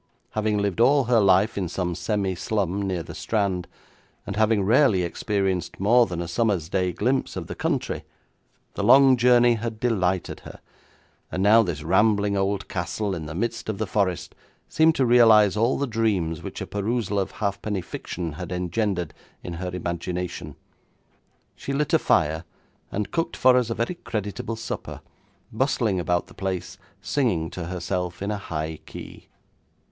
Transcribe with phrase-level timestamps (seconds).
[0.31, 3.67] Having lived all her life in some semi slum near the Strand,
[4.25, 8.03] and having rarely experienced more than a summer's day glimpse of the country,
[8.73, 10.59] the long journey had delighted her,
[11.31, 14.33] and now this rambling old castle in the midst of the forest
[14.67, 19.13] seemed to realise all the dreams which a perusal of halfpenny fiction had engendered
[19.43, 20.55] in her imagination.
[21.55, 22.43] She lit a fire,
[22.91, 25.01] and cooked for us a very creditable supper,
[25.53, 29.27] bustling about the place, singing to herself in a high key.